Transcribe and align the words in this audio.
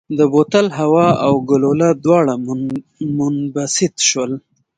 د 0.17 0.19
بوتل 0.33 0.67
هوا 0.79 1.07
او 1.25 1.33
ګلوله 1.49 1.89
دواړه 2.05 2.33
منبسط 3.17 3.95
شول. 4.09 4.31